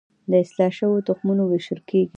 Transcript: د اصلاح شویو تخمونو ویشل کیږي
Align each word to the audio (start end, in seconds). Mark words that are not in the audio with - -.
د 0.29 0.31
اصلاح 0.43 0.71
شویو 0.77 1.05
تخمونو 1.07 1.43
ویشل 1.45 1.79
کیږي 1.89 2.09